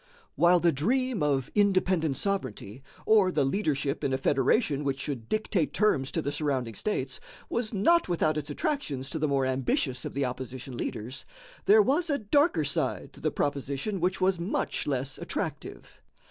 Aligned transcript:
While 0.33 0.59
the 0.59 0.71
dream 0.71 1.21
of 1.21 1.51
independent 1.53 2.15
sovereignty, 2.17 2.81
or 3.05 3.31
the 3.31 3.45
leadership 3.45 4.03
in 4.03 4.13
a 4.13 4.17
federation 4.17 4.83
which 4.83 4.99
should 4.99 5.29
dictate 5.29 5.75
terms 5.75 6.11
to 6.13 6.23
the 6.23 6.31
surrounding 6.31 6.73
states, 6.73 7.19
was 7.51 7.71
not 7.71 8.09
without 8.09 8.35
its 8.35 8.49
attractions 8.49 9.11
to 9.11 9.19
the 9.19 9.27
more 9.27 9.45
ambitious 9.45 10.03
of 10.03 10.15
the 10.15 10.25
opposition 10.25 10.75
leaders, 10.75 11.23
there 11.65 11.83
was 11.83 12.09
a 12.09 12.17
darker 12.17 12.63
side 12.63 13.13
to 13.13 13.19
the 13.19 13.29
proposition 13.29 13.99
which 13.99 14.19
was 14.19 14.39
much 14.39 14.87
less 14.87 15.19
attractive. 15.19 16.01